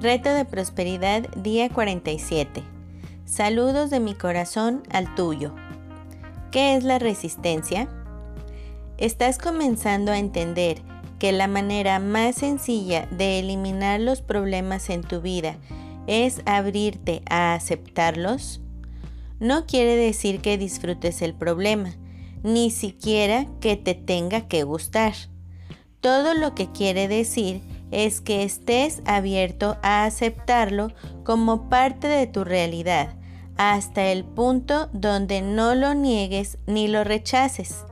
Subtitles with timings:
[0.00, 2.62] Reto de Prosperidad, día 47.
[3.24, 5.52] Saludos de mi corazón al tuyo.
[6.52, 7.88] ¿Qué es la resistencia?
[8.96, 10.78] Estás comenzando a entender
[11.18, 15.56] que la manera más sencilla de eliminar los problemas en tu vida
[16.06, 18.60] es abrirte a aceptarlos.
[19.40, 21.92] No quiere decir que disfrutes el problema,
[22.44, 25.14] ni siquiera que te tenga que gustar.
[26.00, 30.92] Todo lo que quiere decir es que estés abierto a aceptarlo
[31.24, 33.14] como parte de tu realidad,
[33.56, 37.84] hasta el punto donde no lo niegues ni lo rechaces.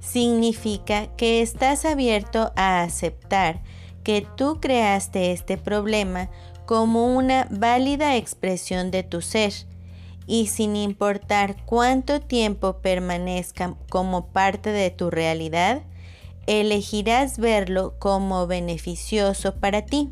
[0.00, 3.62] Significa que estás abierto a aceptar
[4.04, 6.30] que tú creaste este problema
[6.64, 9.52] como una válida expresión de tu ser
[10.26, 15.82] y sin importar cuánto tiempo permanezca como parte de tu realidad,
[16.46, 20.10] elegirás verlo como beneficioso para ti.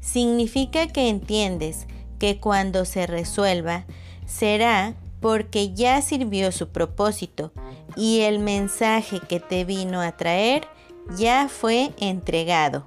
[0.00, 1.86] Significa que entiendes
[2.18, 3.84] que cuando se resuelva
[4.26, 7.52] será porque ya sirvió su propósito
[7.96, 10.66] y el mensaje que te vino a traer
[11.16, 12.86] ya fue entregado.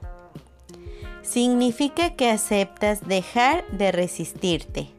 [1.22, 4.90] Significa que aceptas dejar de resistirte.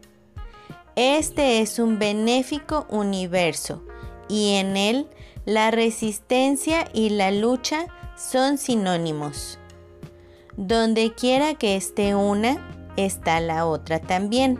[0.97, 3.82] Este es un benéfico universo
[4.28, 5.08] y en él
[5.45, 9.59] la resistencia y la lucha son sinónimos.
[10.56, 14.59] Donde quiera que esté una, está la otra también.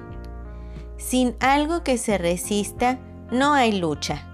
[0.99, 2.99] Sin algo que se resista,
[3.31, 4.29] no hay lucha.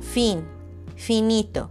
[0.00, 0.48] Fin,
[0.96, 1.70] finito.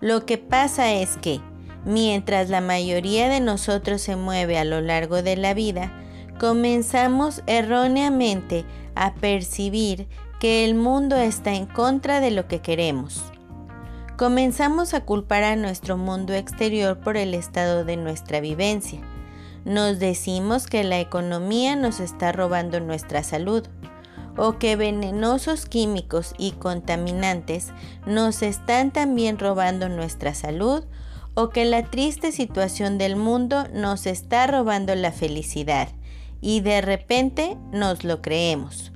[0.00, 1.40] Lo que pasa es que,
[1.84, 5.92] mientras la mayoría de nosotros se mueve a lo largo de la vida,
[6.38, 8.64] comenzamos erróneamente
[8.94, 10.08] a percibir
[10.40, 13.22] que el mundo está en contra de lo que queremos.
[14.16, 19.00] Comenzamos a culpar a nuestro mundo exterior por el estado de nuestra vivencia.
[19.64, 23.66] Nos decimos que la economía nos está robando nuestra salud
[24.36, 27.72] o que venenosos químicos y contaminantes
[28.06, 30.84] nos están también robando nuestra salud
[31.34, 35.88] o que la triste situación del mundo nos está robando la felicidad
[36.40, 38.93] y de repente nos lo creemos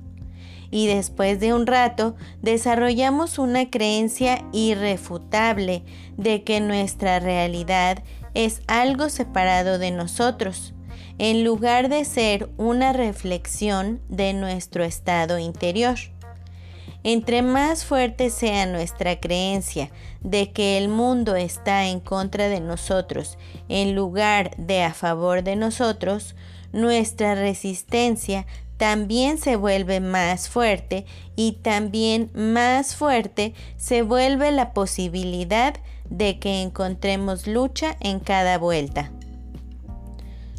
[0.71, 5.83] y después de un rato desarrollamos una creencia irrefutable
[6.17, 8.03] de que nuestra realidad
[8.33, 10.73] es algo separado de nosotros,
[11.17, 15.97] en lugar de ser una reflexión de nuestro estado interior.
[17.03, 19.89] Entre más fuerte sea nuestra creencia
[20.21, 23.37] de que el mundo está en contra de nosotros
[23.69, 26.35] en lugar de a favor de nosotros,
[26.73, 28.45] nuestra resistencia
[28.79, 35.75] también se vuelve más fuerte y también más fuerte se vuelve la posibilidad
[36.09, 39.11] de que encontremos lucha en cada vuelta.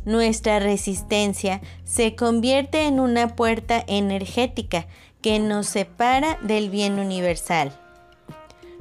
[0.05, 4.87] Nuestra resistencia se convierte en una puerta energética
[5.23, 7.73] que nos separa del bien universal.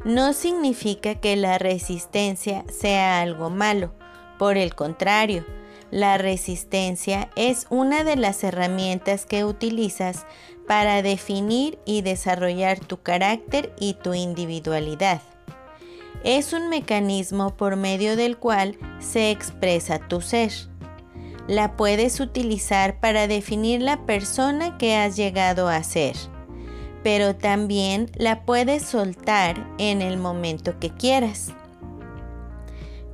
[0.04, 3.94] No significa que la resistencia sea algo malo,
[4.38, 5.46] por el contrario,
[5.92, 10.26] la resistencia es una de las herramientas que utilizas
[10.68, 15.22] para definir y desarrollar tu carácter y tu individualidad.
[16.24, 20.52] Es un mecanismo por medio del cual se expresa tu ser.
[21.48, 26.16] La puedes utilizar para definir la persona que has llegado a ser,
[27.04, 31.54] pero también la puedes soltar en el momento que quieras.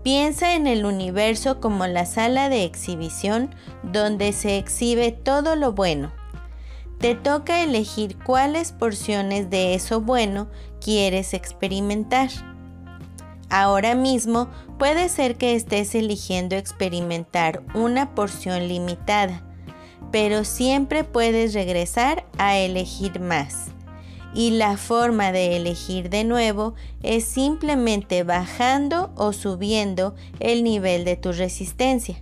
[0.06, 3.50] Piensa en el universo como la sala de exhibición
[3.82, 6.12] donde se exhibe todo lo bueno.
[7.00, 10.48] Te toca elegir cuáles porciones de eso bueno
[10.80, 12.30] quieres experimentar.
[13.50, 19.42] Ahora mismo puede ser que estés eligiendo experimentar una porción limitada,
[20.12, 23.75] pero siempre puedes regresar a elegir más
[24.36, 31.16] y la forma de elegir de nuevo es simplemente bajando o subiendo el nivel de
[31.16, 32.22] tu resistencia.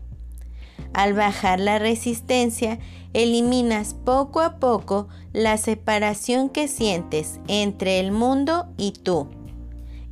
[0.93, 2.77] Al bajar la resistencia,
[3.13, 9.27] eliminas poco a poco la separación que sientes entre el mundo y tú.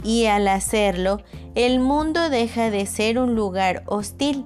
[0.04, 1.22] Y al hacerlo,
[1.54, 4.44] el mundo deja de ser un lugar hostil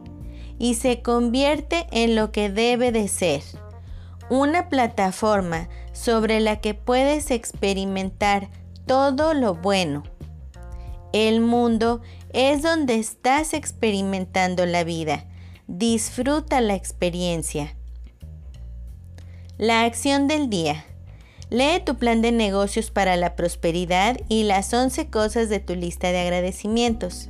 [0.59, 3.41] y se convierte en lo que debe de ser,
[4.29, 8.49] una plataforma sobre la que puedes experimentar
[8.85, 10.03] todo lo bueno.
[11.13, 12.01] El mundo
[12.33, 15.25] es donde estás experimentando la vida.
[15.67, 17.75] Disfruta la experiencia.
[19.57, 20.85] La acción del día.
[21.49, 26.11] Lee tu plan de negocios para la prosperidad y las 11 cosas de tu lista
[26.11, 27.29] de agradecimientos.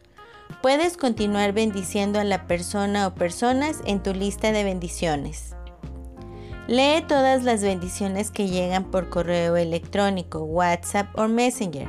[0.61, 5.55] Puedes continuar bendiciendo a la persona o personas en tu lista de bendiciones.
[6.67, 11.87] Lee todas las bendiciones que llegan por correo electrónico, WhatsApp o Messenger.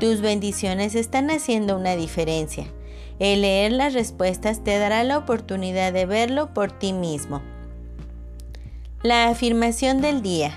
[0.00, 2.66] Tus bendiciones están haciendo una diferencia.
[3.20, 7.40] El leer las respuestas te dará la oportunidad de verlo por ti mismo.
[9.04, 10.52] La afirmación del día.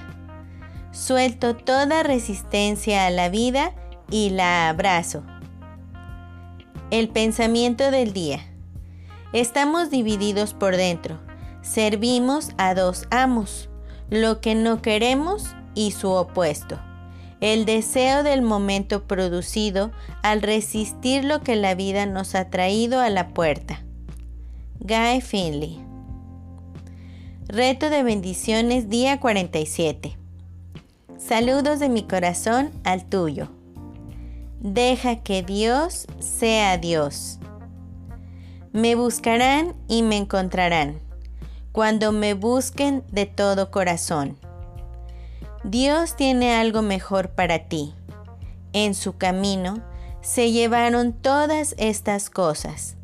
[0.91, 3.75] Suelto toda resistencia a la vida
[4.09, 5.23] y la abrazo.
[6.93, 8.39] El pensamiento del día.
[9.33, 11.19] Estamos divididos por dentro.
[11.63, 13.67] Servimos a dos amos,
[14.11, 16.79] lo que no queremos y su opuesto.
[17.41, 19.91] El deseo del momento producido
[20.21, 23.81] al resistir lo que la vida nos ha traído a la puerta.
[24.79, 25.83] Guy Finley.
[27.47, 30.15] Reto de bendiciones día 47.
[31.17, 33.49] Saludos de mi corazón al tuyo.
[34.63, 37.37] Deja que Dios sea Dios.
[38.71, 41.01] Me buscarán y me encontrarán
[41.73, 44.37] cuando me busquen de todo corazón.
[45.65, 47.93] Dios tiene algo mejor para ti.
[48.71, 49.83] En su camino
[50.21, 52.95] se llevaron todas estas cosas.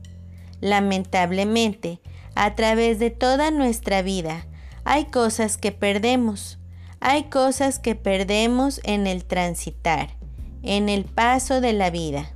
[0.61, 1.99] Lamentablemente,
[2.35, 4.47] a través de toda nuestra vida
[4.85, 6.57] hay cosas que perdemos.
[7.01, 10.18] Hay cosas que perdemos en el transitar
[10.63, 12.31] en el paso de la vida.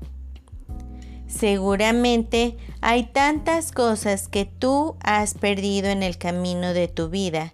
[1.27, 7.53] Seguramente hay tantas cosas que tú has perdido en el camino de tu vida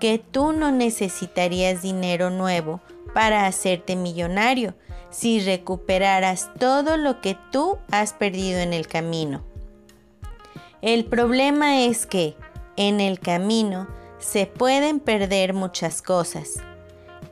[0.00, 2.80] que tú no necesitarías dinero nuevo
[3.14, 4.74] para hacerte millonario
[5.10, 9.44] si recuperaras todo lo que tú has perdido en el camino.
[10.80, 12.34] El problema es que
[12.76, 16.60] en el camino se pueden perder muchas cosas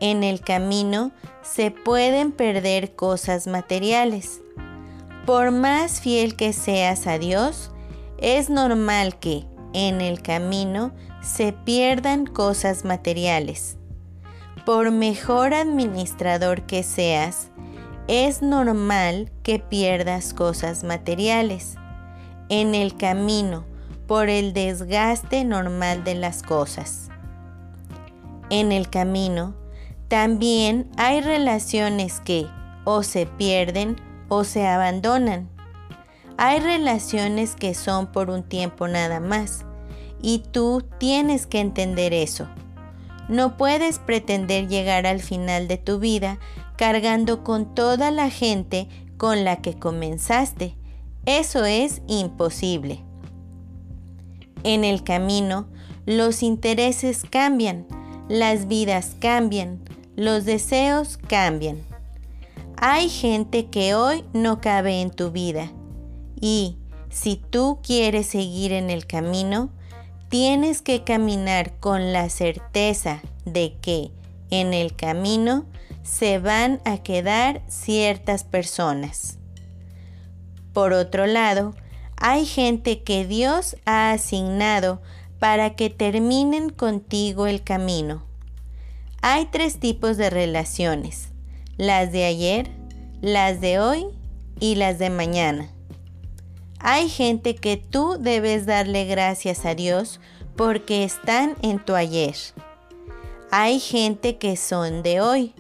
[0.01, 1.13] en el camino
[1.43, 4.41] se pueden perder cosas materiales.
[5.27, 7.71] Por más fiel que seas a Dios,
[8.19, 13.77] es normal que en el camino se pierdan cosas materiales.
[14.65, 17.51] Por mejor administrador que seas,
[18.07, 21.77] es normal que pierdas cosas materiales.
[22.49, 23.65] En el camino,
[24.07, 27.09] por el desgaste normal de las cosas.
[28.49, 29.55] En el camino,
[30.09, 32.47] también hay relaciones que
[32.85, 33.97] o se pierden
[34.29, 35.49] o se abandonan.
[36.39, 39.67] Hay relaciones que son por un tiempo nada más
[40.23, 42.49] y tú tienes que entender eso.
[43.29, 46.39] No puedes pretender llegar al final de tu vida
[46.77, 48.89] cargando con toda la gente
[49.19, 50.77] con la que comenzaste.
[51.27, 53.05] Eso es imposible.
[54.65, 55.69] En el camino,
[56.07, 57.87] los intereses cambian,
[58.29, 59.81] las vidas cambian,
[60.19, 61.79] los deseos cambian.
[62.77, 65.71] Hay gente que hoy no cabe en tu vida
[66.41, 66.77] y
[67.09, 69.71] si tú quieres seguir en el camino,
[70.29, 74.11] tienes que caminar con la certeza de que
[74.51, 75.67] en el camino
[76.03, 79.39] se van a quedar ciertas personas.
[80.73, 81.77] Por otro lado,
[82.17, 85.01] hay gente que Dios ha asignado
[85.39, 88.28] para que terminen contigo el camino.
[89.21, 91.29] Hay tres tipos de relaciones,
[91.77, 92.71] las de ayer,
[93.21, 94.07] las de hoy
[94.61, 95.69] y las de mañana.
[96.79, 100.21] Hay gente que tú debes darle gracias a Dios
[100.57, 102.37] porque están en tu ayer.
[103.51, 105.55] Hay gente que son de hoy.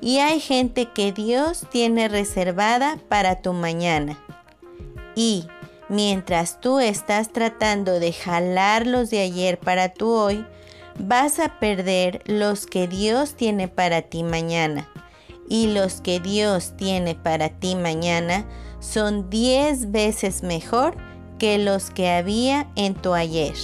[0.00, 4.18] Y hay gente que Dios tiene reservada para tu mañana.
[5.14, 5.46] Y
[5.90, 10.46] mientras tú estás tratando de jalar los de ayer para tu hoy,
[10.98, 14.88] vas a perder los que Dios tiene para ti mañana.
[15.48, 18.46] Y los que Dios tiene para ti mañana
[18.78, 20.96] son diez veces mejor
[21.38, 23.54] que los que había en tu ayer.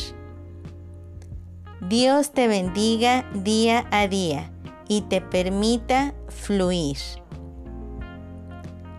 [1.80, 4.50] Dios te bendiga día a día
[4.88, 6.96] y te permita fluir.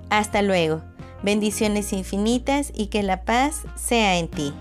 [0.10, 0.82] Hasta luego.
[1.24, 4.54] Bendiciones infinitas y que la paz sea en ti.